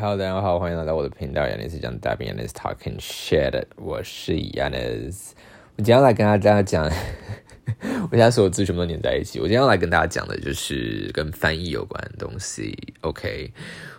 [0.00, 5.32] Hello，大家好，欢迎来到我的频道，Yanis 讲大兵，Yanis talking shit，我是 Yanis，
[5.76, 6.84] 我今天要来跟大家讲，
[8.08, 13.52] 我现在所有字全部都连在一起，我今天要来跟大家讲的就是跟翻译有关的东西，OK。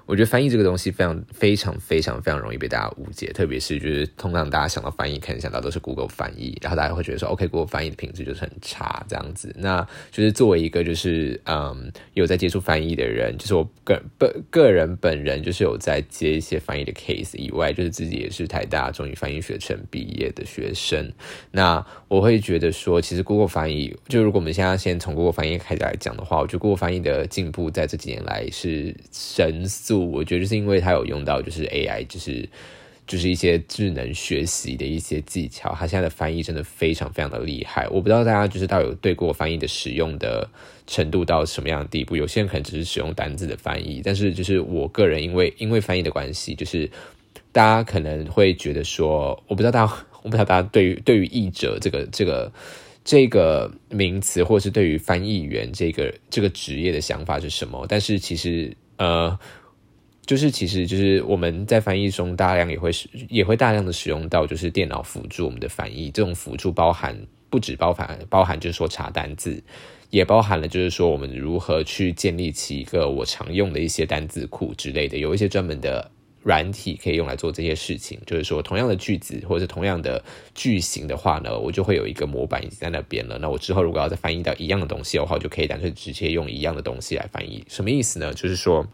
[0.10, 9.56] 我觉得翻译这个东西非常非常非常非常容易被大家误解，特别是就是通常大家想到翻译，可能想到都是 Google 翻译，然后大家会觉得说，OK，Google 翻译的品质就是很差这样子。
[9.56, 21.08] 那就是作为一个就是嗯有在接触翻译的人，就是我个本个人本人就是有在接一些翻译的 case 以外，就是自己也是台大中语翻译学程毕业的学生。
[21.52, 29.99] 那我会觉得说，其实 Google 翻译，就如果我们现在先从 Google 翻译开始来讲的话，我觉得 Google 翻译的进步在这几年来是神速。
[30.06, 32.48] 我觉得是因为他有用到就是 AI，就是
[33.08, 37.88] 就是一些智能学习的一些技巧，他现在的翻译真的非常非常的厉害。
[37.90, 40.48] 我不知道大家就是到有对过翻译的使用的
[40.86, 46.88] 程度到什么样的地步，有些人可能只是使用单字的翻译，但是就是我个人因为因为翻译的关系，就是
[47.52, 52.52] 大家可能会觉得说，我不知道大家 我不知道大家对于对于译者这个这个
[53.04, 59.36] 这个名词，或是对于翻译员这个这个职业的想法是什么，但是其实呃。
[60.30, 66.12] 就是，其实就是我们在翻译中大量也会使，也会大量的使用到，就是电脑辅助我们的翻译。
[66.12, 69.60] 这种辅助包含不止包含包含，就是说查单字，
[70.12, 75.18] 也包含了就是说我们如何去建立起一个我常用的一些单字库之类的。
[75.18, 76.12] 有一些专门的
[76.44, 78.20] 软体可以用来做这些事情。
[78.28, 83.40] 就是说，同样的句子或者同样的句型的话呢，我就会有一个模板已经在那边了。
[83.40, 87.66] 那我之后如果要再翻译到一样的东西的话，就可以干脆直接用一样的东西来翻译。
[87.68, 88.32] 什么意思呢？
[88.32, 88.86] 就是说。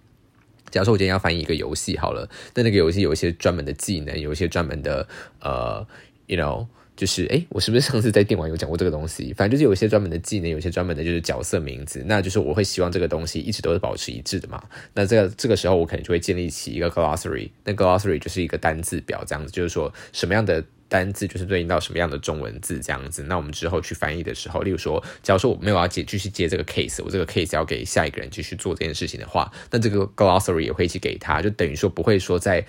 [0.71, 5.08] 假如说我今天要翻译一个游戏好了，那那个游戏有一些专门的技能，有一些专门的
[5.39, 5.85] 呃
[6.27, 9.33] ，you know，就是哎，我是不是上次在电玩有讲过这个东西？
[9.33, 14.63] 反正就是有一些专门的技能，有一些专门的就是角色名字，那就是我会希望这个东西一直都是保持一致的嘛。
[14.93, 20.63] 那这个这个时候我可能就会建立起一个 glossary，那 glossary 就是一个单字表这样子，就是说什么样的。
[20.87, 32.64] 单字就是对应到什么样的中文字这样子，那我们之后去翻译的时候，例如说，假如说我没有要接继续接这个 case，我这个 case 要给下一个人继续做这件事情的话，那这个 glossary 也会一起给他，就等于说不会说在。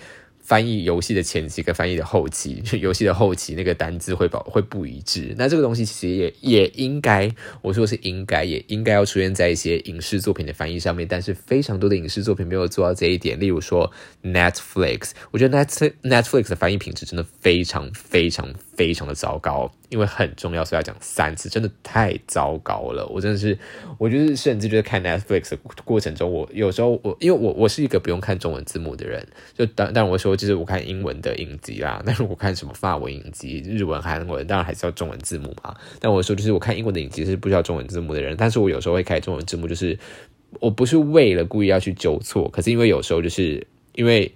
[0.47, 5.35] 翻译游戏的前期跟翻译的后期， 游戏的后期那个单字会保会不一致。
[5.37, 7.29] 那这个东西其实也也应该，
[7.61, 11.05] 我说是应该，也应该要出现在一些影视作品的翻译上面。
[11.05, 13.37] 但是非常多的影视作品没有做到这一点。
[13.37, 13.91] 例如说
[14.23, 19.69] Netflix，我觉得 Net Netflix 的翻译品质真的非常非常非常的糟糕。
[19.89, 23.07] 因为很重要，所以要讲三次，真的太糟糕了。
[23.07, 23.57] 我真的是，
[23.97, 29.25] 我就是甚至就是看 Netflix 的过程中，我有时候我因为我我是一个不用看中文字幕的人，
[29.57, 35.75] 就当但我说就是我看英文的影集啦， 但是我看什么法文影集、日文、韩文，当然还是要中文字幕嘛。
[35.99, 39.97] 但我说就是我看英文的影集是不需要中文字幕的人，但是我有时候会开中文字幕，就是
[40.61, 43.65] 我不是为了故意要去纠错，可是因为有时候就是
[43.95, 44.31] 因为。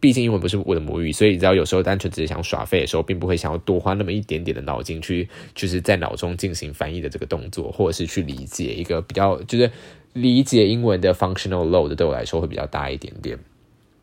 [0.00, 9.68] 毕竟英文不是我的母语，所以你知道有时候单纯只是想耍废的时候，并不会想要多花那么一点点的脑筋去，就是在脑中进行翻译的这个动作，或者是去理解一个比较，就是
[10.12, 13.36] 理解英文的 functional load 对我来说会比较大一点点。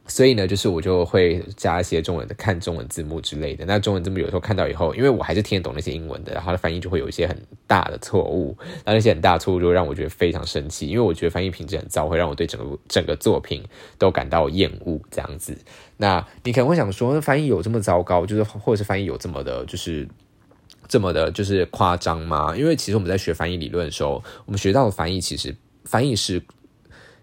[0.08, 3.66] 所以呢，就是我就会加一些中文的看中文字幕之类的。
[3.66, 7.36] 那中文字幕有时候看到以后，因为我还是听得懂那些英文的，然后的翻译就会有一些很
[7.66, 8.56] 大的错误。
[8.86, 13.64] 那那些很大的错误就会让我觉得非常生气，因为我觉得翻译品质很糟，会让我对整个整个作品
[13.98, 15.58] 都感到厌恶这样子。
[15.98, 20.08] 那你可能会想说，那翻译有这么糟糕，就是或者是翻译有这么的，就是
[20.88, 22.56] 这么的，就是夸张吗？
[22.56, 26.40] 因为其实我们在学翻译理论的时候，我们学到的翻译其实翻译是。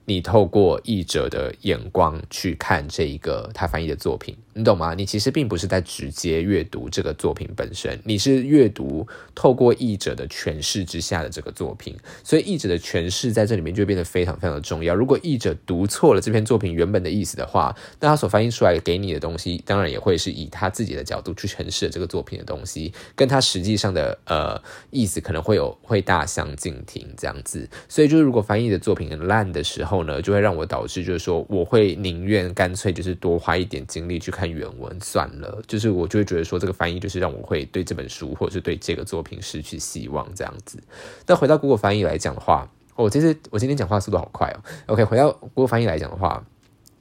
[0.04, 4.94] 你透过译者的眼光去看这一个他翻译的作品，你懂吗？
[4.94, 11.96] 你其实并不是在直接阅读这个作品本身，你是阅读透过译者的诠释之下的这个作品。
[12.22, 14.94] 所以译者的诠释在这里面就变得非常非常的重要。
[14.94, 24.60] 如果译者读错了这篇作品原本的意思的话，那他所翻译出来给你的东西，当然也会是以他自己的角度去诠释这个作品的东西，跟他实际上的呃
[24.90, 27.68] 意思可能会有会大相径庭这样子。
[27.88, 35.62] 所以就是如果翻译的作品很烂的时候，呢，就会让我导致，就是说，我会宁愿干脆就是多花一点精力去看看原文算了。
[35.68, 40.82] 就是我就会觉得说，这个翻译就是让我会对这本书或者是对这个作品失去希望这样子。
[41.28, 44.58] 那回到 Google 翻译来讲的话，我其实我今天讲话速度好快哦。
[44.86, 46.44] OK，回到 Google 翻译来讲的话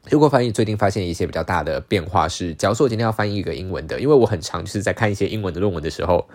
[0.10, 6.28] 如果翻译最近发现一些比较大的变化是，假如说我今天要翻译一个英文的，因为我很常就是在看一些英文的论文的时候，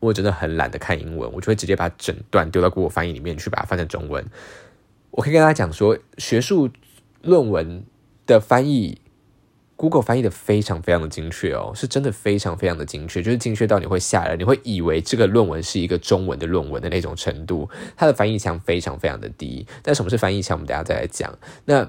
[0.00, 4.24] 我真的很懒得看英文，我就会直接把整段丢到 Google 翻译里面去把它翻成中文。
[5.12, 6.68] 我可以跟大家讲说，学术
[7.22, 7.84] 论文
[8.26, 8.98] 的翻译
[9.76, 17.68] ，Google 翻译的非常非常的精确哦，是真的非常非常的精确，就是精确到你会吓人，你会以为这个论文是一个中文的论文的那种程度。
[17.96, 19.66] 它的翻译腔非常非常的低。
[19.82, 20.56] 但什么是翻译腔？
[20.56, 21.36] 我们等下再来讲。
[21.64, 21.88] 那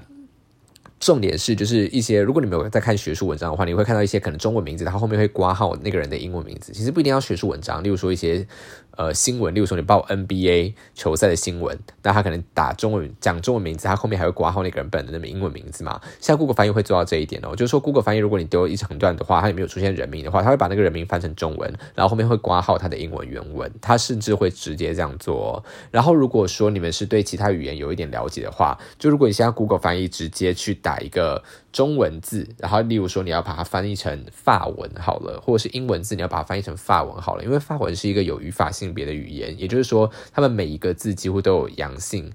[0.98, 6.72] 重点是，就是一些如果你没有在看学术文章的话，你会看到一些可能中文名字，它后面会挂号那个人的英文名字。
[6.72, 8.46] 其实不一定要学术文章，例如说一些
[8.92, 16.00] 呃新闻，例如说你报 NBA 球赛的新闻，那他可能打中文讲中文名字，他后面还会挂号那个人本人的英文名字嘛。
[16.18, 25.62] 像 Google 翻译会做到这一点哦，就是说 Google 翻译，如果你丢一长段的话，它里面有出现人名的话，它会把那个人名翻成中文，然后后面会挂号它的英文原文，它甚至会直接这样做。
[25.90, 31.42] 然后如果说你们是对其他语言有一点了解的话，就如果你现在 Google 翻译直接去打一个
[31.72, 42.30] 中文字，然后例如说你要把它翻译成法文好了，或者是英文字你要把它翻译成法文好了，因为法文是一个有语法性别的语言，也就是说，他们每一个字几乎都有阳性，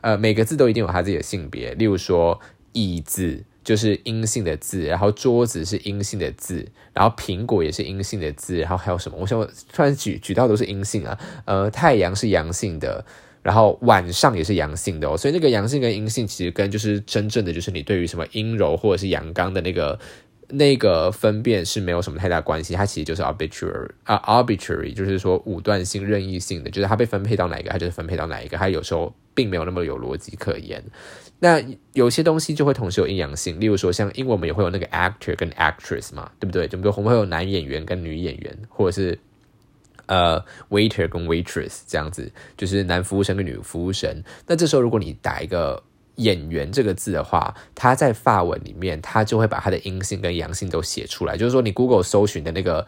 [0.00, 1.74] 呃，每个字都一定有它自己的性别。
[1.74, 2.40] 例如说，
[2.72, 9.18] 椅子就是阴性的字，然后桌子是阴性的字，然后苹果也是阴性的字，然后还有什么？
[9.20, 9.38] 我想
[9.70, 13.04] 突然举举到都是阴性啊，呃，太阳是阳性的。
[13.42, 19.98] 然后晚上也是阳性的哦，所以那个阳性跟阴性其实跟就是真正的就是你对于什么阴柔或者是阳刚的那个
[20.48, 30.82] 那个分辨是没有什么太大关系，它其实就是 arbitrary 啊 arbitrary，就是说武断性、任意性的，就是它被分配到哪一个，它就是分配到哪一个，它有时候并没有那么有逻辑可言。
[31.40, 31.60] 那
[31.94, 36.68] 有些东西就会同时有阴阳性，例如说像英文我们也会有那个 actor 跟 actress 嘛，对不对？
[36.68, 39.18] 就比如我们会有男演员跟女演员，或者是。
[40.06, 44.22] 呃，waiter 跟 waitress 这样子，就是男服务生跟女服务生。
[44.46, 45.82] 那这时候，如果你打一个
[46.16, 51.36] 演员这个字的话，它在发文里面，它就会把它的阴性跟阳性都写出来。
[51.36, 52.86] 就是说，你 Google 搜寻的那个。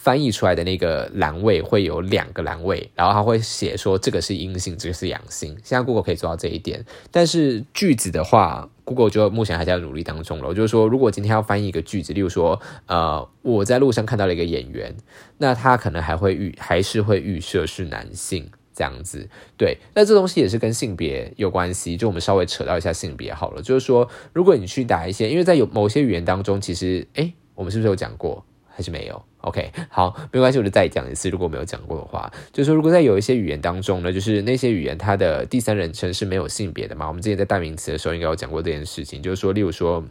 [0.00, 5.54] 翻译出来的那个栏位会有两个栏位，然后它会写说这个是阴性，这个是阳性。
[5.62, 10.54] 现在 Google 可以做到这一点，但是句子的话，Google 就目前还在努力当中了。
[10.54, 14.96] 就是说，如果今天要翻译一个句子，例如说，呃，我在路上看到了一个演员，
[15.36, 19.28] 那他可能还会预还是会预设是男性这样子。
[19.58, 21.98] 对，那这东西也是跟性别有关系。
[21.98, 23.60] 就我们稍微扯到一下性别好了。
[23.60, 28.42] 就是说，如果你去打一些，因为在有某些语言当中，其实，哎，我们是不是有讲过？
[28.72, 31.30] 还是没有，OK，好，没关系，我就再讲一次。
[31.30, 37.06] 如果没有讲过的话，就是说，如果在有一些语言当中呢，就是那些语言它的第三人称是没有性别的嘛。
[37.08, 40.04] 我们之前在代名词的时候应该有讲过这件事情，就是说，例如说，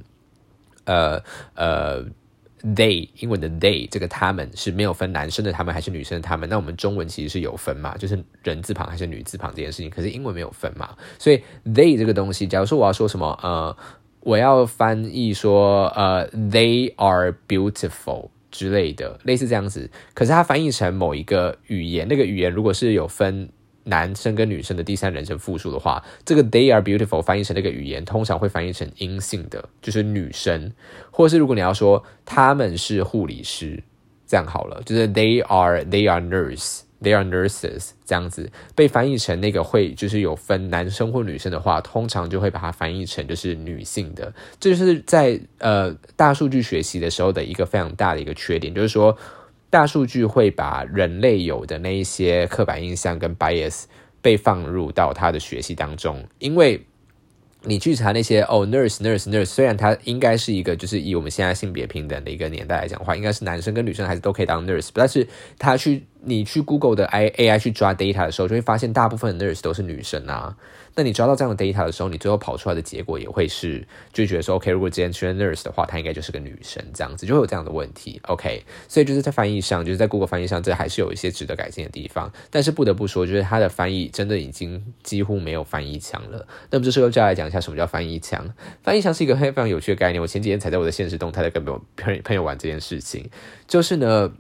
[0.86, 1.22] 呃
[1.56, 2.04] 呃
[2.76, 6.50] ，they 英文的 they 这个他们是没有分男生的他们还是女生的他们。
[6.50, 10.90] 那我们中文其实是有分嘛，就是人字旁还是女字旁这件事情，可是英文没有分嘛。
[11.18, 13.76] 所以 they 这个东西，假如说我要说什么，呃，
[14.22, 18.30] 我要翻译说，呃，they are beautiful。
[18.52, 19.90] 之类的，类似这样子。
[20.14, 23.50] 可是它翻译成某一个语言，那个语言如果是有分
[23.86, 30.72] 男生跟女生的第三人称复数的话，这个 they are beautiful 翻译成那个语言，通常会翻译成阴性的，就是女生。
[31.12, 33.82] 或者是如果你要说他们是护理师，
[34.28, 36.82] 这样好了，就是 they are they are nurse。
[37.02, 44.34] They are nurses，这样子被翻译成那个会就是有分男生或女生的话，通常就会把它翻译成就是女性的。
[44.60, 49.18] 这就是在呃大数据学习的时候的一个非常大的一个缺点，就是说
[49.70, 53.84] 大数据会把人类有的那一些刻板印象跟 bias
[54.22, 56.86] 被放入到它的学习当中，因为。
[57.64, 70.56] 你去查那些哦，nurse nurse nurse，虽然它应该是一个，就是以我们现在性别平等的一个年代来讲的话，应该是男生跟女生还是都可以当 nurse，但是他去你去 Google 的 i AI 去抓 data 的时候，就会发现大部分 nurse 都是女生啊。
[70.96, 78.64] 那你抓到这样的 data 的时候，你最后跑出来的结果也会是，就觉得说，OK，如果今天出现 nurse 的话，她应该就是个女生，这样子就会有这样的问题，OK。
[78.90, 82.30] 所以就是在翻译上，就是在 Google 翻译上，这还是有一些值得改进的地方。
[82.50, 86.46] 但是不得不说，就是它的翻译真的已经几乎没有翻译墙了。
[86.70, 88.46] 那么这时候就要来讲一下什么叫翻译墙。
[88.84, 90.22] 翻译墙是一个非常有趣的概念。
[90.22, 91.74] 我前几天才在我的现实动态在跟朋
[92.14, 93.30] 友朋友玩这件事情，
[93.68, 94.34] 就是呢。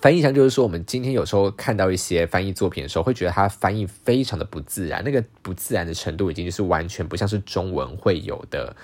[0.00, 8.76] 翻译腔就是说，我们今天有时候看到一些翻译作品的时候，会觉得它翻译非常的不自然，那个不自然的程度已经就是完全不像是中文会有的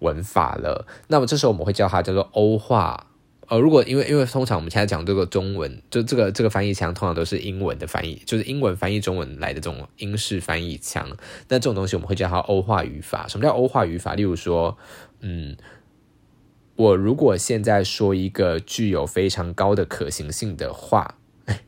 [0.00, 0.86] 文法了。
[1.08, 3.06] 那么这时候我们会叫它叫做欧化。
[3.48, 11.08] 呃，如果因为因为通常我们现在讲这个中文，就这个这个翻译腔通常都是英文的翻译，就是英文翻译中文来的这种英式翻译腔。
[11.48, 13.26] 那这种东西我们会叫它欧化语法。
[13.26, 14.14] 什么叫欧化语法？
[14.14, 14.76] 例如说，
[15.20, 15.56] 嗯。
[16.78, 21.16] 我如果现在说一个具有非常高的可行性的话，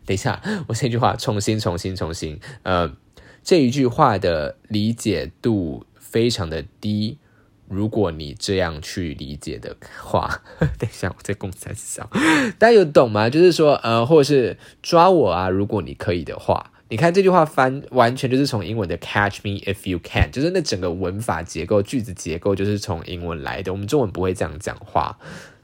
[0.07, 2.39] 等一下，我这句话重新、重新、重新。
[2.63, 2.95] 呃，
[3.43, 7.19] 这一句话的理解度非常的低。
[7.67, 10.43] 如果你这样去理解的话，
[10.79, 12.09] 等一下，我在公仔上，
[12.57, 13.29] 大家有懂吗？
[13.29, 16.71] 就是说，呃，或者是抓我啊，如果你可以的话。
[16.91, 23.73] 你看这句话翻完全就是从英文的 catch me if you can，就是那整个文法结构、句子结构就是从英文来的。
[23.73, 25.17] 我们中文不会这样讲话，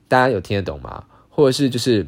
[0.06, 1.04] 大家有听得懂吗？
[1.28, 2.06] 或者是就是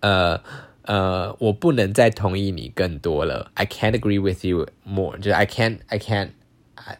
[0.00, 0.38] 呃
[0.82, 3.52] 呃，我不能再同意你更多了。
[3.54, 6.30] I can't agree with you more，就是 I can't I can't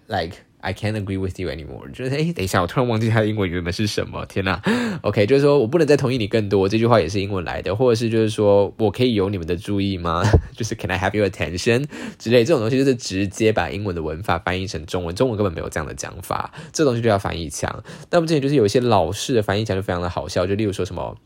[0.06, 1.90] like I can't agree with you anymore。
[1.92, 4.24] 就是哎，等一下，我突然忘记它的英文原本是什么。
[4.24, 4.62] 天哪
[5.02, 6.66] ，OK，就是说我不能再同意你更多。
[6.66, 10.22] 这句话也是英文来的，或者是就是说我可以有你们的注意吗？
[10.56, 11.86] 就是 Can I have your attention
[12.18, 16.50] 之类这种东西，就是直接把英文的文法翻译成中文，中文根本没有这样的讲法。
[16.72, 17.84] 这东西就叫翻译腔。
[18.10, 21.16] 那么之前就是有一些老式的翻译腔就非常的好笑，就例如说什么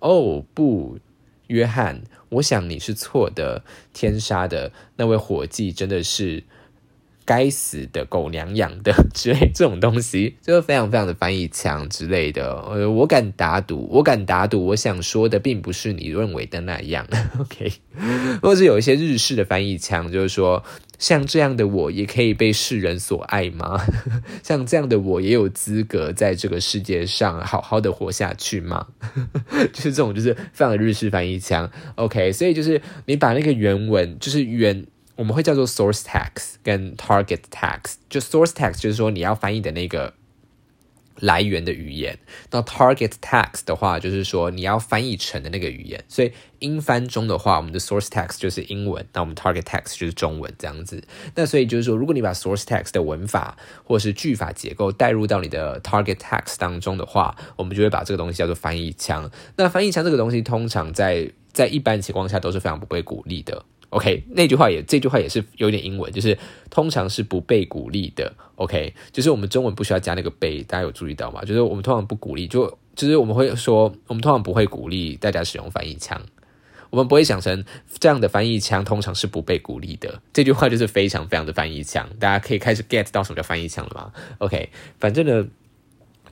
[0.00, 0.98] 哦不，
[1.46, 6.44] 约翰，我想你是错的，天杀的那位伙计真的是。
[7.24, 12.54] 该死的狗娘养的之类这种东西，就是非常非常的翻译腔之类的。
[12.70, 17.06] 呃，我敢打赌，我敢打赌，我想说的并不是你认为的那样。
[17.38, 17.72] OK，
[18.42, 20.62] 或者有一些日式的翻译腔，就是说，
[20.98, 23.80] 像这样的我也可以被世人所爱吗？
[24.42, 28.86] 像这样的我也有资格在这个世界上好好的活下去吗？
[29.72, 31.70] 就是这种，就是非常的日式翻译腔。
[31.94, 34.86] OK，所以就是你把那个原文，就是原。
[35.16, 40.14] 我们会叫做 source text 跟 target text，就 source text 就是说你要翻译的那个
[41.20, 42.18] 来源的语言，
[42.50, 46.02] 那 target text 的话就是说你要翻译成的那个语言。
[46.08, 51.04] 所以英翻中的话，我们的 source text 就是英文，那我们 target text 就是中文这样子。
[51.34, 59.30] 那所以就是说，如果你把 source text 的文法或是句法结构带入到你的 target text 当中的话，我们就会把这个东西叫做翻译腔。
[59.56, 63.64] 那翻译腔这个东西，通常在在一般情况下都是非常不被鼓励的。
[63.92, 66.36] OK，那句话也这句话也是有点英文，就是
[66.70, 68.32] 通常是不被鼓励的。
[68.56, 71.42] OK，就是我们中文不需要加那个被，大家有注意到吗？
[71.42, 76.18] 就是我们通常不鼓励，就就是我们会说，我们通常不会鼓励大家使用翻译腔，
[76.88, 77.62] 我们不会想成
[77.98, 80.22] 这样的翻译腔通常是不被鼓励的。
[80.32, 85.46] 这句话就是非常非常的翻译腔，大家可以开始 get 到什么叫翻译腔了吗？OK，反正呢。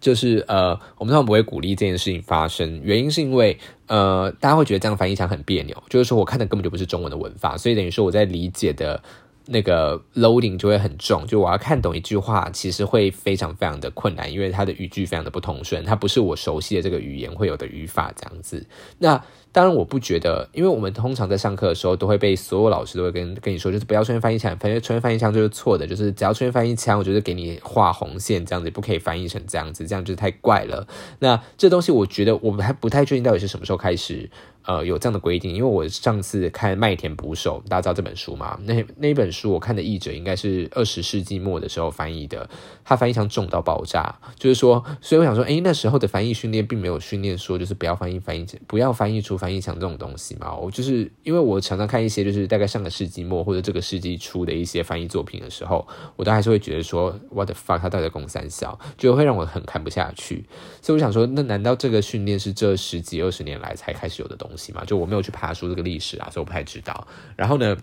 [0.01, 5.77] 就是呃，我们通常不会鼓励这件事情发生，原因是因为呃，大家会觉得这样翻译起来很别扭。
[5.89, 9.03] 就是说我看的根本就不是中文的文法，所以等于说我在理解的
[9.47, 11.27] 那个 loading 就会很重。
[11.27, 18.67] 就我要看懂一句话，其实会非常非常的困难，因为它的语句非常的不通顺，它不是我熟悉的这个语言会有的语法这样子。
[18.99, 30.87] 那当然，我不觉得，因为我们通常在上课的时候，都会被所有老师都会跟跟你说，就是不要出现翻译腔，反正出现翻译腔就是错的，就是只要出现翻译腔，我觉得给你画红线，这样子不可以翻译成这样子，这样就是太怪了。
[31.19, 34.31] 那这东西，我觉得我们还不太确定到底是什么时候开始。
[34.65, 38.59] 呃，有这样的规定，因为我上次看《麦田捕手》，大家知道这本书吗？
[38.65, 42.49] 那那本书我看的译者应该是二十世纪末的时候翻译的，
[42.85, 44.19] 他翻译腔重到爆炸。
[44.37, 50.55] 就是说，所以我想说，哎，那时候的翻译训练并没有训练说，就是不要翻译翻译不要翻译出翻译腔这种东西嘛。
[50.55, 55.87] 我就是因为我常常看一些就是大概上个世纪末或者这个世纪初的一些翻译作品的时候，
[56.17, 60.45] 我都还是会觉得说，what the fuck，他到底在攻三小，就会让我很看不下去。
[60.83, 64.73] 所以我想说，那难道这个训练是这十几二十年来才开始有的东东西？
[64.73, 67.07] 嘛，就我没有去爬书这个历史啊，所以我不太知道。
[67.37, 67.77] 然后呢，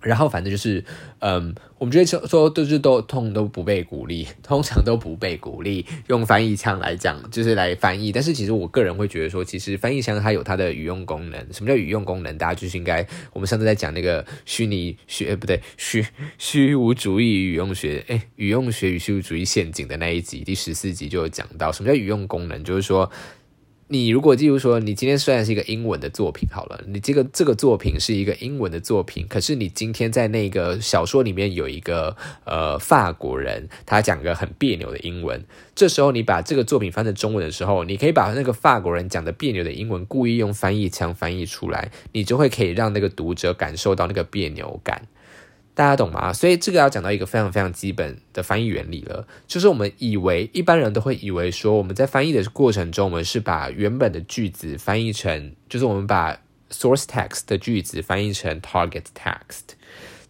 [0.00, 0.82] 然后反正就是，
[1.18, 8.10] 嗯，我们觉得说说都是都通都不被鼓励，通常都不被鼓励 用翻译腔来讲，就是来翻译。
[8.10, 11.52] 但是其实我个人会觉得说，其实翻译腔它有它的语用功能。
[11.52, 12.38] 什么叫语用功能？
[12.38, 16.06] 大家就是应该，我们上次在讲那个虚拟学，不对，虚
[16.38, 23.10] 虚无主义语用学，哎，语用学与虚无主义陷阱的那一集，第十四集就有讲到，什么叫语用功能，就是说。
[23.92, 35.44] 你如果，例如说，你今天虽然是一个英文的作品，好了，你这个这个作品是一个英文的作品，可是你今天在那个小说里面有一个呃法国人，他讲个很别扭的英文，
[35.74, 45.02] 这时候你把这个作品翻成中文的时候，你可以把那个法国人讲的别扭的英文故意用翻译腔翻译出来，你就会可以让那个读者感受到那个别扭感。
[45.80, 46.30] 大家懂吗？
[46.30, 56.38] 所以这个要讲到一个非常非常基本的翻译原理了，就是我们以为一般人都会以为说，我们在翻译的过程中，我们是把原本的句子翻译成，就是我们把
[56.70, 59.72] source text 的句子翻译成 target text。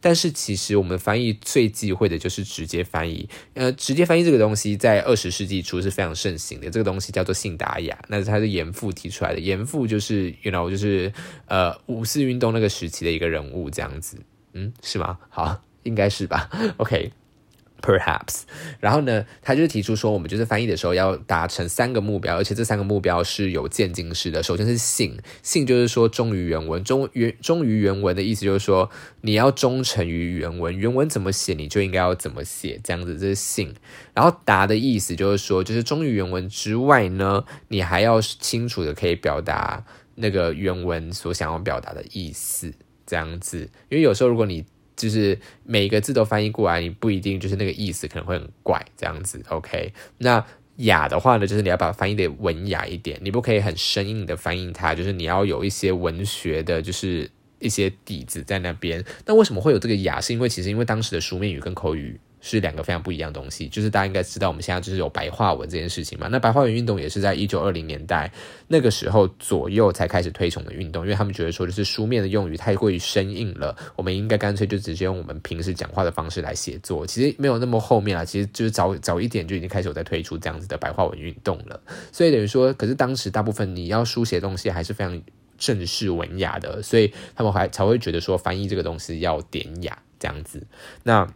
[0.01, 3.29] 但是其实我们翻译最忌讳的就是直接翻译。
[3.55, 9.41] 呃，直接翻译这个东西在二十世纪初是非常盛行的，这个东西叫做信达雅，那是他是严复提出来的。
[9.41, 11.13] 严复就是，you know，就是
[11.47, 14.17] 呃五四运动那个时期的一个人物，这样子。
[14.53, 15.19] 嗯，是吗？
[15.29, 16.51] 好，应该是吧。
[16.79, 18.43] OK，perhaps。
[18.81, 24.43] 然后呢，他就是提出说，我们就是翻译的时候要达成三个目标，而且这三个目标是有渐进式的。
[24.43, 28.91] 首先是信，信就是说忠于原文，忠原忠于原文的意思就是说
[29.23, 33.75] 你要忠诚于原文，原文怎么写你就应该要怎么写，这样子这是信。
[34.15, 39.85] 然后达的意思就是说，就是忠于原文之外呢，你还要清楚的可以表达
[40.17, 42.75] 那个原文所想要表达的意思。
[43.11, 44.65] 这样子，因为有时候如果你
[44.95, 48.81] 就是每一个字都翻译过来，你不一定就是那个意思，可能会很怪。
[48.97, 49.93] 这样子，OK？
[50.19, 59.05] 那雅的话呢，就是你要把翻译的文雅一点，你不可以很生硬的翻译它，就是你要有一些文学的，就是一些底子在那边。
[59.27, 60.21] 那为什么会有这个雅？
[60.21, 63.69] 是因为其实因为当时的书面语跟口语是两个非常不一样的东西。
[63.69, 66.29] 就是大家应该知道，我们现在就是有白话文这件事情嘛。
[66.31, 68.31] 那白话文运动也是在一九二零年代
[68.69, 77.07] 那个时候左右才开始推崇的运动，因为他们觉得说，就是书面的用语太过于生硬了，我们应该干脆就直接用我们平时讲话的方式来写作。
[77.07, 81.81] 其实没有那么后面啊，其实就是早早一点就已经开始有在推出这样子的白话文运动了。
[82.13, 85.21] 所以等于说，可是当时大部分你要书写东西还是非常
[85.59, 90.67] 正式文雅的，所以他们还才会觉得说翻译这个东西要典雅这样子。
[91.03, 91.29] 那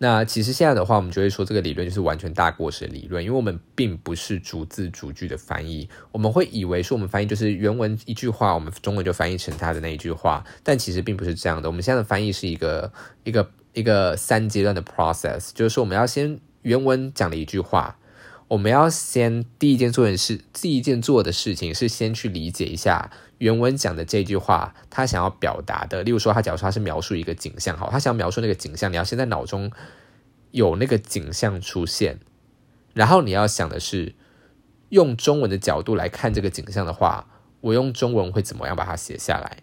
[0.00, 11.68] 那其实现在的话，我们就会说这个理论就是完全大过时的理论，因为我们并不是逐字逐句的翻译，我们会以为说我们翻译就是原文一句话，我们中文就翻译成它的那一句话，但其实并不是这样的。
[11.68, 12.92] 我们现在的翻译是一个
[13.24, 17.98] 一个一个三阶段的 process，就是说我们要先原文讲了一句话，
[18.48, 23.10] 我们要先第一件做的事，第一件做的事情是先去理解一下。
[23.36, 29.70] 原文讲的这句话，他想要表达的，例如说，他假如说他是描述一个景象，好，他想要描述那个景象，你要先在脑中
[30.50, 32.18] 有那个景象出现，
[32.94, 34.14] 然后你要想的是，
[34.88, 37.28] 用中文的角度来看这个景象的话，
[37.60, 39.58] 我用中文会怎么样把它写下来？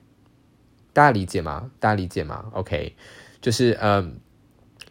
[0.93, 1.71] 大家理解吗？
[1.79, 2.95] 大家理解吗？OK，
[3.41, 4.19] 就是嗯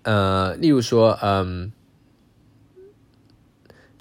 [0.02, 1.72] 呃，例如说嗯。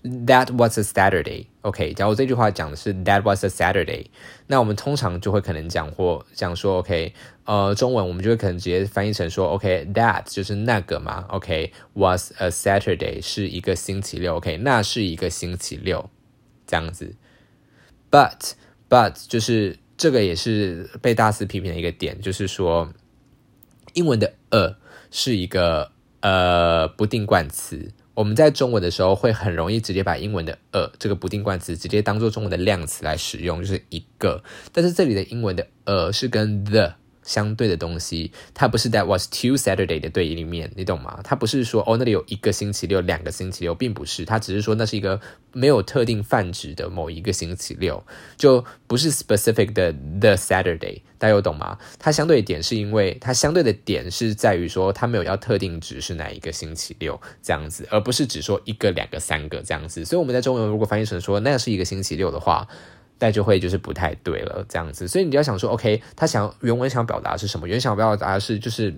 [0.03, 1.45] That was a Saturday.
[1.61, 4.07] OK，假如这句话讲的是 That was a Saturday，
[4.47, 7.13] 那我们通常就会可能讲或讲说 OK，
[7.45, 11.25] 呃，中文我们就会可能直接翻译成说 OK，That 就是那个嘛。
[11.29, 14.35] OK，was a Saturday 是一个星期六。
[14.35, 16.09] OK，那是一个星期六，
[16.67, 17.15] 这样子。
[18.11, 18.51] But
[18.89, 22.91] but 就是这个也是被大肆批评的一个点，就是说
[23.93, 24.75] 英文的 a
[25.11, 27.93] 是一个呃不定冠词。
[28.13, 34.43] 我们在中文的时候会很容易直接把英文的呃这个不定冠词直接当做中文的量词来使用，就是一个。
[34.71, 36.93] 但是这里的英文的呃是跟 the。
[37.23, 41.19] 相对的东西，它不是 that was two Saturday 的对立面，你懂吗？
[41.23, 45.19] 它不是说哦那里有一个星期六，两个星期六，并不是，它只是说那是一个
[45.51, 48.03] 没有特定泛指的某一个星期六，
[48.37, 51.77] 就不是 specific 的 the Saturday，大家有懂吗？
[51.97, 60.03] 它相对点是因为它相对的点是在于说它没有要特定指是哪一个星期六这样子，而不是只说一个、两个、三个这样子。
[60.03, 62.67] 所以我们在中文如果翻译成说那是一个星期六的话。
[63.23, 67.65] 那就会就是不太对了，这样子，所以你就要想说，OK，他想原文想表达是什么？
[67.65, 68.93] 原想表达是就是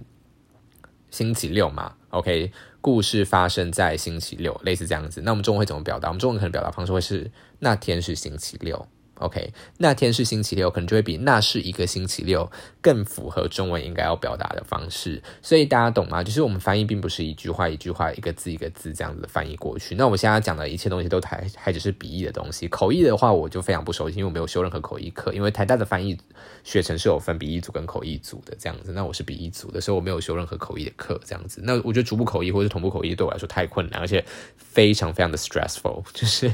[1.12, 5.22] 星期六嘛，OK，故事发生在星期六，类似这样子。
[5.22, 6.08] 那我们中文会怎么表达？
[6.08, 8.88] 我们中文可能表达方式会是那天是星期六。
[9.20, 12.52] OK，那天是星期六，可能就会比那是一个星期六
[12.82, 15.24] 更符合中文应该要表达的方式。
[15.42, 16.22] 所以大家懂吗？
[16.22, 19.96] 就是我们翻译并不是一句话一句话、一个字一个字这样子翻译过去。
[19.96, 25.32] 那我现在讲的一切东西都还还只是笔译的东西，口译的话我就非常不熟悉，因为我没有修任何口译课。
[25.34, 26.18] 因为台大的翻译
[26.66, 28.92] 学程是有分笔译组跟口译组的这样子。
[28.92, 31.62] 那我是笔译组的，所以我没有修任何口译的课这样子。
[31.64, 34.26] 那我觉得逐步口译或者同步口译对我来说太困难，而且
[34.58, 36.52] 非常非常的 stressful，就是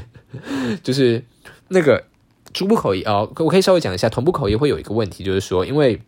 [0.84, 1.24] 就是
[1.66, 2.04] 那个。
[2.52, 6.00] 逐步口译哦，我可以稍微讲一下，同步口译会有一个问题，就是说，因为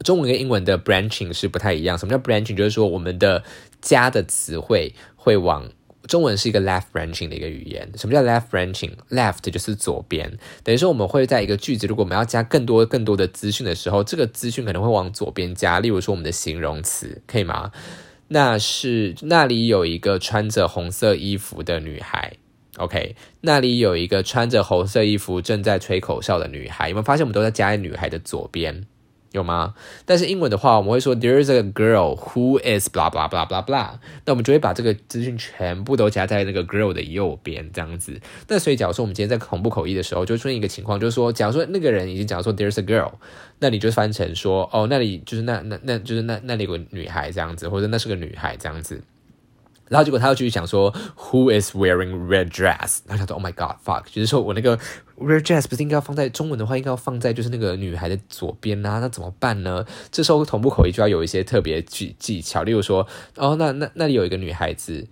[0.00, 1.96] 中文跟英文的 branching 是不太一样。
[1.96, 2.56] 什么叫 branching？
[2.56, 3.42] 就是说，我们的
[3.80, 5.70] 加的词汇会往
[6.06, 7.90] 中文是一个 left branching 的一个语言。
[7.96, 15.80] 什么叫 left branching？left 就是左边，等于说我们会在一个句子，如果我们要加更多更多的资讯的时候，这个资讯可能会往左边加。
[15.80, 17.70] 例如说，我们的形容词可以吗？
[18.28, 22.36] 那是那里有一个穿着红色衣服的女孩。
[22.78, 26.88] OK，那里有一个穿着红色衣服正在吹口哨的女孩。
[26.88, 28.84] 有没有发现我们都在加在女孩的左边？
[29.30, 29.74] 有吗？
[30.04, 33.90] 但是英文的话，我们会说 There is a girl who is blah blah blah blah blah。
[34.24, 38.20] 那我们就会把这个资讯全部都加在那个 girl 的右边，这样子。
[38.46, 43.10] 那所以，假如说我们今天在恐怖口译的时候，就出现一个情况，就是说，假如说那个人已经讲说 There is a girl，
[43.58, 49.02] 那你就翻成说，哦，那里就是那那那就是那那里有个女孩这样子，或者那是个女孩这样子。
[49.88, 53.00] 然后结果他又继续讲说，Who is wearing red dress？
[53.06, 54.04] 然后他说，Oh my God，fuck！
[54.10, 54.78] 就是说我那个
[55.18, 58.98] red dress 不是应该要放在中文的话，应该要放在就是那个女孩的左边啊？
[59.00, 59.84] 那怎么办呢？
[60.10, 65.06] 这时候同步口译就要有一些特别技技巧，例如说，哦，那那那里有一个女孩子，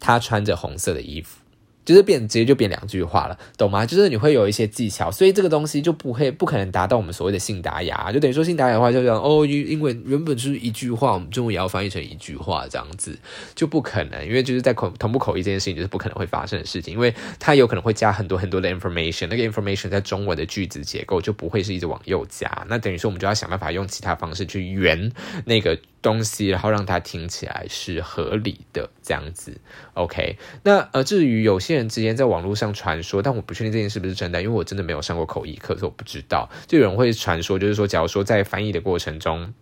[0.00, 1.43] 她穿着红色的衣服。
[1.84, 3.84] 就是变直接就变两句话了，懂吗？
[3.84, 13.18] 就是你会有一些技巧，所以这个东西就不会不可能达到我们所谓的信达雅，就等于说信达雅的话，就讲哦，因为原本就是一句话，我们中文也要翻译成一句话这样子，
[13.54, 25.12] 就不可能，因为就是在口同步口译这件事情就是不可能会发生的事情，因为它有可能会加很多很多的 information，那个 information 在中文的句子结构就不会是一直往右加，那等于说我们就要想办法用其他方式去圆
[25.44, 25.78] 那个。
[26.04, 29.58] 东西，然后让它听起来是合理的这样子
[29.94, 30.36] ，OK。
[30.62, 36.48] 那呃，至于有些人之间在网络上传说，但我不确定这件事不是真的，因为我真的没有上过口译课，所以我不知道。
[36.66, 39.52] 就有人会传说，就是说，假如说在翻译的过程中。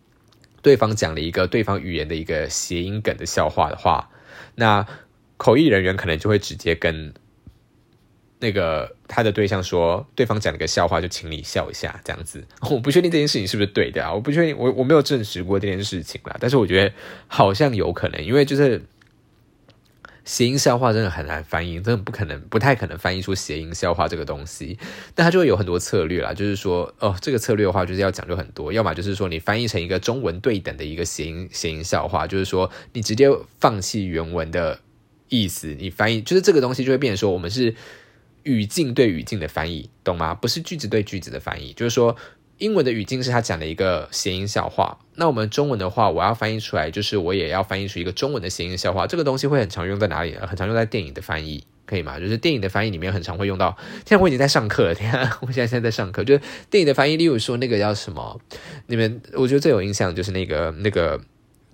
[0.64, 4.11] 对方讲了一个对方语言的一个谐音梗的笑话的话，
[4.55, 4.87] 那
[5.37, 7.12] 口译人员可能就会直接跟
[8.38, 12.46] 那个他的对象说，对方讲了个笑话，就请你笑一下，这样子。
[12.70, 16.94] 我不确定这件事情是不是对的啊，我不确定，我我没有证实过这件事情啦，但是我觉得
[17.27, 18.81] 好像有可能，因为就是。
[20.24, 24.78] 谐音笑话真的很难翻译，真的不可能，不太可能翻译出谐音笑话这个东西。
[25.14, 28.72] 但它就会有很多策略啦，就是说，哦，这个策略的话，就是要讲究很多。
[28.72, 34.80] 要么就是说，你翻译成一个中文对等的一个谐音谐音笑话，就是说，你直接放弃原文的
[35.28, 37.74] 意思，你翻译，就是这个东西就会变成说，我们是
[38.44, 40.35] 语境对语境的翻译，懂吗？
[40.35, 42.16] 不是句子对句子的翻译，就是说。
[42.62, 49.05] 英文的语境是他讲的一个谐音笑话，那我们中文的话，我要翻译出来，就是我也要翻译出一个中文的谐音笑话。
[49.05, 50.37] 这个东西会很常用在哪里？
[50.37, 52.20] 很常用在电影的翻译，可以吗？
[52.20, 53.77] 就是电影的翻译里面很常会用到。
[54.07, 55.12] 现在我已经在上课了，天！
[55.40, 58.40] 我现在现在在上课，就是电影的翻译，例如说那个叫什么？
[58.87, 61.20] 你们我觉得最有印象就是那个那个。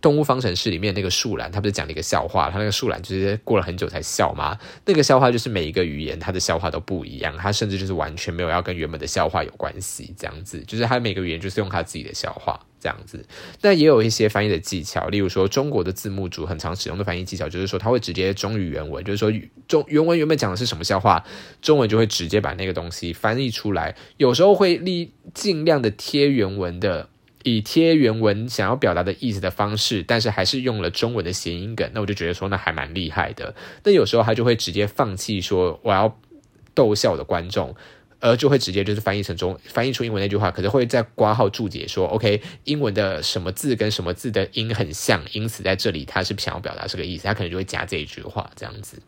[0.01, 2.51] 动物方程式里面那个树懒，他不是讲了一个笑话？
[2.51, 4.57] 他那个树懒就是过了很久才笑吗？
[4.85, 13.27] 那个笑话就是每一个语言它的笑话都不一样，它甚至就是完全没有要跟原本的笑话有关系，这样子，就是它每个语言就是用它自己的笑话这样子。
[13.61, 19.33] 那也有一些翻译的技巧，例如说中国的字幕组很常使用的翻译技巧，就是说他会直接中于原文，就是说
[19.67, 21.25] 中原文原本讲的是什么笑话，
[21.61, 27.09] 中文就会直接把那个东西翻译出来，有时候会立尽量的贴原文的。
[27.45, 33.55] 以贴原文想要表达的意思的方式，但是还是用了中文的谐音梗，那我就觉得说那还蛮厉害的。
[33.85, 36.19] 那有时候他就会直接放弃说我要
[36.75, 37.75] 逗笑我的观众，
[38.21, 49.01] 而就会直接就是翻译成中翻译出英文那句话，可能会在挂号注解说 OK 英文的什么字跟什么字的音很像，因此在这里他是想要表达这个意思，他可能就会加这一句话这样子。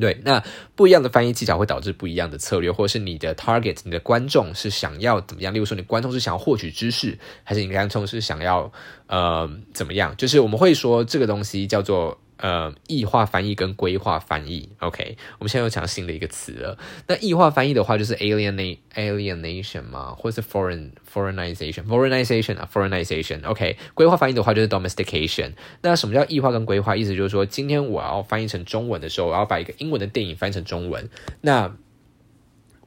[0.00, 0.42] 对，那
[0.74, 5.54] 不一样的翻译技巧会导致不一样的策略，或者是你的 target，你的观众是想要怎么样？
[5.54, 8.72] 例如说，你观众是想要获取知识，还是你观众是想要
[9.06, 10.14] 呃怎么样？
[10.16, 12.18] 就是我们会说这个东西叫做。
[12.36, 16.76] 呃，异化翻译跟规划翻译，OK，我们现在又讲新的一个词了。
[17.06, 23.76] 那异化翻译的话，就是 alienation alienation 嘛，或者是 foreign foreignization foreignization 啊 foreignization，OK。
[23.94, 25.52] 规划翻译的话就是 domestication。
[25.82, 26.96] 那什么叫异化跟规划？
[26.96, 31.08] 意思就是说，今天我要翻译成中文的时候，我要把一个英文的电影翻译成中文。
[31.40, 31.76] 那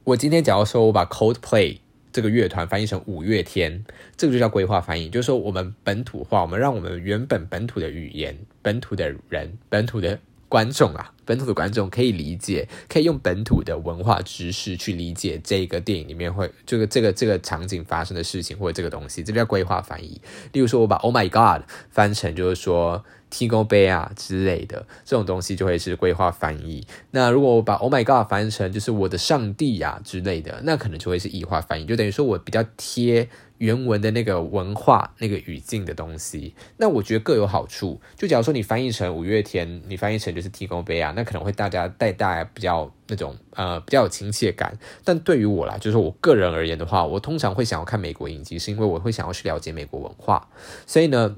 [0.04, 1.78] 我今天假如说我把 Coldplay
[2.18, 3.84] 这个乐团翻译成五月天，
[4.16, 20.20] 这个就叫规划翻译，就是说我们本土化，我们让我们原本本土的语言、本土的人、本土的观众啊，本土的观众可以理解，可以用本土的文化知识去理解这个电影里面会这个这个这个场景发生的事情或者这个东西，这叫规划翻译。
[20.52, 23.04] 例如说，我把 Oh my God 翻成就是说。
[23.30, 26.86] 提供杯啊之类的这种东西就会是规划翻译。
[27.10, 36.54] 那如果我把 Oh my God 翻成就是我的上帝呀之类的，那可能就会是异化翻译，就等于说我比较贴原文的那个文化那个语境的东西。
[36.76, 38.00] 那我觉得各有好处。
[38.16, 44.78] 就假如说你翻译成五月天，你翻译成就是提供杯啊，那可能会大家带大家比较那种呃比较有亲切感。
[45.04, 50.48] 但对于我啦，就是我个人而言的话，我通常会想要看美国影集，是因为我会想要去了解美国文化，
[50.86, 51.36] 所以呢。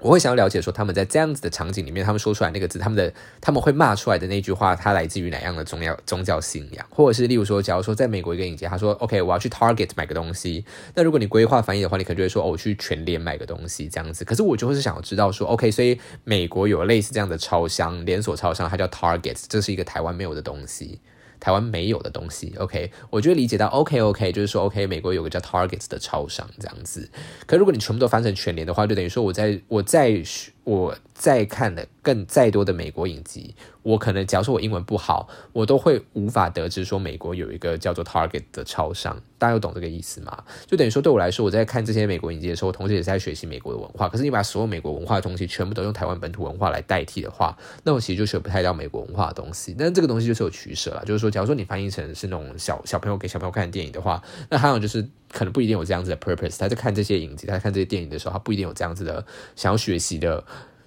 [0.00, 14.24] 我会想要了解说他们在这样子的场景里面，他们说出来那个字，他们的他们会骂出来的那句话，它来自于哪样的宗教宗教信仰，或者是例如说，假如说在美国一个影节，他说 OK，我要去 Target 买个东西，那如果你规划翻译的话，你可能就会说哦，我去全联买个东西这样子。
[14.24, 21.00] 可是我就会是想要知道说 OK，所以美国有类似这样的超商连锁超商，它叫 Target，这是一个台湾没有的东西。
[21.40, 27.10] 台湾没有的东西，OK，我就理解到，OK，OK，就是说，OK，美国有个叫 Targets 的超商这样子。
[27.46, 30.22] 可如果你全部都翻成全联的话，就等于说我在我在
[30.70, 33.56] 我在看的更再多的美国影集。
[33.82, 40.44] 我可能，假如说我英文不好，我都会无法得知说美国有一个叫做 Target 的超商，大家有懂这个意思吗？
[40.68, 44.08] 就等于说对我来说，我在看这些美国影集的时候，我同时也是在学习美国的文化。
[44.08, 49.74] 可是你把所有美国文化的东西全部都用台湾本土文化来代替的话，那我其实就学不太到美国文化的东西。
[49.76, 56.58] 但这个东西就是有取舍了，就是说，假如说你翻译成是那种小小朋友给小朋友看的电影的话，那还有就是可能不一定有这样子的 purpose。
[56.58, 59.24] 他在看这些影集，他在看这些电影的时候，他不一定有这样子的
[59.56, 60.44] 想要学习的。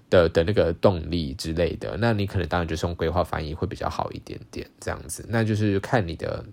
[0.09, 6.45] 的的那个动力之类的，那你可能当然就是用规划翻译会比较好一点点，这样子，那就是看你的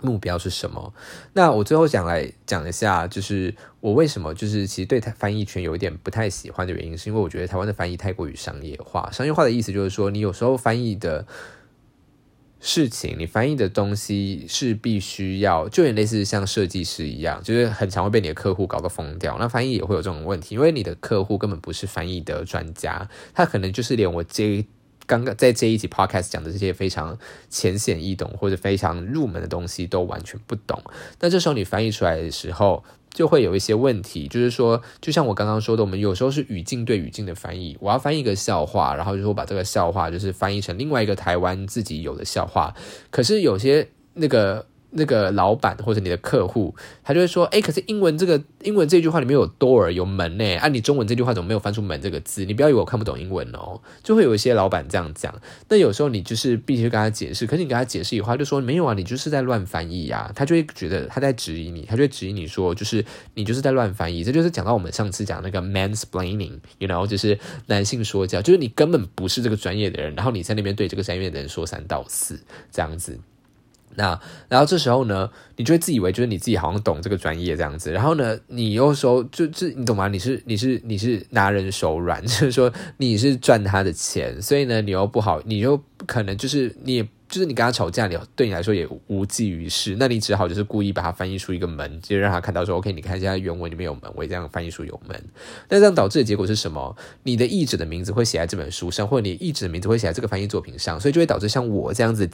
[0.00, 0.94] 目标是什么。
[1.34, 9.10] 那我最后想来讲一下，就是我为什么就是其实对翻译权有一点不太喜欢的原因，是因为我觉得台湾的翻译太过于商业化。
[9.12, 11.26] 商业化的意思就是说，你有时候翻译的。
[12.60, 19.36] 事情，你翻译的东西是必须要，就有点类似像设计师一样，就是很常会被你的客户搞得疯掉。
[19.38, 24.66] 那翻译也会有这种问题，因为你的客户根本不是翻译的专家，他可能就是连我这
[25.08, 27.18] 刚刚在这一集 podcast 讲的这些非常
[27.50, 30.80] 浅显易懂或者非常入门的东西都完全不懂。
[31.18, 37.76] 那这时候你翻译出来的时候，就会有一些问题，就是说，就像我刚刚说的，我们有时候是语境对语境的翻译。
[37.80, 42.74] 我要翻译一个笑话，然后就说把这个笑话就是翻译成另外一个台湾自己有的笑话。
[43.10, 44.66] 可是有些那个。
[44.90, 46.74] 那个老板或者你的客户，
[47.04, 52.44] 他就会说：“哎，可是英文这个英文这句话里面有 door 有门呢，啊，你中文这句话怎么没有翻出门这个字？
[52.44, 55.34] 你不要以为我看不懂英文哦。”就会有一些老板这样讲。
[55.68, 72.40] 那有时候你就是必须跟他解释，可是你跟他解释以后，就说：“没有啊，你就是在乱翻译呀。”他就会觉得他在质疑你，他就会质疑你说：“就是你就是在乱翻译。”这就是讲到我们上次讲那个 mansplaining，you know，就是男性说教，就是你根本不是这个专业的人，然后你在那边对这个专业的人说三道四
[72.72, 73.18] 这样子。
[73.98, 80.08] 那，然后这时候呢，你就会自以为就是你自己好像懂这个专业这样子，然后呢，你又说就这你懂吗？
[80.08, 87.08] 你是你是你是拿人手软， 就是说你是赚他的钱，所以呢，你又不好，你又可能就是你也。
[87.28, 95.22] 就是你跟他吵架，你对你来说也无济于事，那你只好就是故意把它翻译出一个门，就让他看到说，OK，你看一下原文里面有门，我也这样翻译出有门。
[95.68, 96.96] 那这样导致的结果是什么？
[97.24, 102.28] 你的译者的名字会写在这本书上，或者你译者的名字会写在这个翻译作品上，所以就会导致像我这样子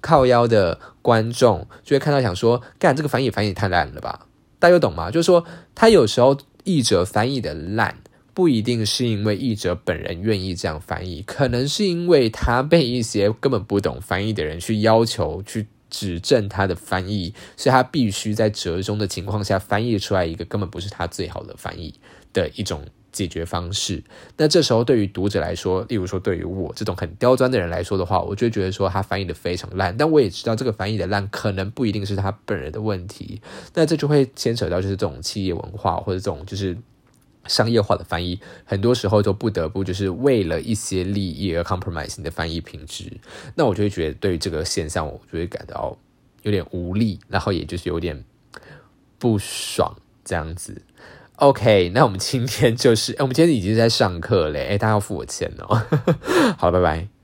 [0.00, 4.26] 靠腰的观众就会看到想说，干这个翻译翻译太烂了吧？
[4.58, 5.10] 大家懂吗？
[5.10, 5.44] 就是说
[5.74, 7.94] 他有时候译者翻译的烂。
[8.38, 21.92] 不一定是因为译者本人愿意这样翻译，可能是因为他被一些根本不懂翻译的人去要求去指正他的翻译，所以他必须在折中的情况下翻译出来一个根本不是他最好的翻译
[22.32, 24.04] 的一种解决方式。
[24.36, 29.96] 那这时候对于读者来说，例如说对于我这种很刁钻的人来说的话，我就觉得说他翻译的非常烂。
[29.96, 33.42] 但我也知道这个翻译的烂可能不一定是他本人的问题。
[33.74, 36.78] 那这就会牵扯到就是这种企业文化或者这种就是。
[37.48, 43.10] 商业化的翻译，很多时候都不得不就是为了一些利益而 compromise 你的翻译品质。
[43.56, 45.96] 那我就会觉得，对于这个现象，我就会感到
[46.42, 48.22] 有点无力，然后也就是有点
[49.18, 50.82] 不爽这样子。
[51.36, 55.82] OK，那我们今天就是，我们今天已经在上课嘞，哎，大家要付我钱哦。
[56.58, 57.17] 好，拜拜。